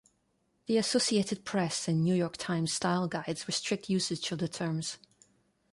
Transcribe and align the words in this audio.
The 0.65 0.77
Associated 0.77 1.45
Press 1.45 1.87
and 1.87 2.03
New 2.03 2.15
York 2.15 2.35
Times 2.35 2.73
style 2.73 3.07
guides 3.07 3.47
restrict 3.47 3.87
usage 3.87 4.31
of 4.31 4.39
the 4.39 4.47
terms. 4.47 4.97